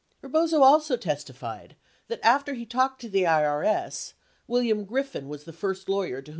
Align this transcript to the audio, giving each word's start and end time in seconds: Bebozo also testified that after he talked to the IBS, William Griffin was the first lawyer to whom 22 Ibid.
Bebozo 0.23 0.63
also 0.63 0.97
testified 0.97 1.75
that 2.07 2.21
after 2.25 2.55
he 2.55 2.65
talked 2.65 3.01
to 3.01 3.07
the 3.07 3.21
IBS, 3.21 4.13
William 4.47 4.83
Griffin 4.83 5.29
was 5.29 5.43
the 5.43 5.53
first 5.53 5.87
lawyer 5.87 6.03
to 6.03 6.05
whom 6.05 6.09
22 6.09 6.23
Ibid. 6.23 6.29